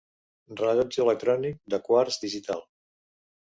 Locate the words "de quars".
1.75-2.19